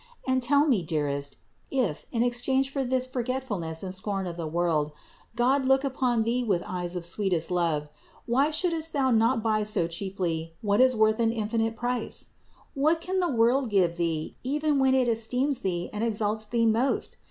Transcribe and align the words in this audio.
And 0.25 0.41
tell 0.41 0.65
me, 0.65 0.81
dearest, 0.81 1.37
if, 1.69 2.07
in 2.11 2.23
exchange 2.23 2.71
for 2.73 2.83
this 2.83 3.05
forgetfulness 3.05 3.83
and 3.83 3.93
scorn 3.93 4.25
of 4.25 4.35
the 4.35 4.47
world, 4.47 4.93
God 5.35 5.63
look 5.67 5.83
upon 5.83 6.23
thee 6.23 6.43
with 6.43 6.63
eyes 6.65 6.95
of 6.95 7.05
sweetest 7.05 7.51
love, 7.51 7.87
why 8.25 8.49
shouldst 8.49 8.93
thou 8.93 9.11
not 9.11 9.43
buy 9.43 9.61
so 9.61 9.85
cheaply 9.85 10.55
what 10.63 10.81
is 10.81 10.95
worth 10.95 11.19
an 11.19 11.31
infinite 11.31 11.75
price? 11.75 12.29
What 12.73 12.99
can 12.99 13.19
the 13.19 13.29
world 13.29 13.69
give 13.69 13.97
thee, 13.97 14.35
even 14.41 14.79
when 14.79 14.95
it 14.95 15.07
esteems 15.07 15.59
thee 15.59 15.87
and 15.93 16.03
exalts 16.03 16.45
thee 16.47 16.65
most? 16.65 17.17